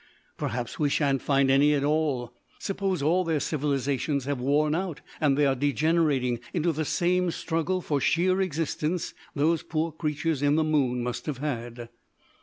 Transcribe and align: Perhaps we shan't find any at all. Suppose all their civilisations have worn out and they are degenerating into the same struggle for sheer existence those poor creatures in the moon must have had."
Perhaps 0.35 0.79
we 0.79 0.89
shan't 0.89 1.21
find 1.21 1.51
any 1.51 1.75
at 1.75 1.83
all. 1.83 2.33
Suppose 2.57 3.03
all 3.03 3.23
their 3.23 3.39
civilisations 3.39 4.25
have 4.25 4.39
worn 4.41 4.73
out 4.73 4.99
and 5.19 5.37
they 5.37 5.45
are 5.45 5.53
degenerating 5.53 6.39
into 6.55 6.71
the 6.71 6.85
same 6.85 7.29
struggle 7.29 7.81
for 7.81 8.01
sheer 8.01 8.41
existence 8.41 9.13
those 9.35 9.61
poor 9.61 9.91
creatures 9.91 10.41
in 10.41 10.55
the 10.55 10.63
moon 10.63 11.03
must 11.03 11.27
have 11.27 11.37
had." 11.37 11.89